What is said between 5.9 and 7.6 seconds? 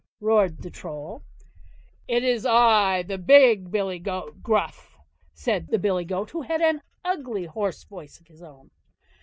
goat, who had an ugly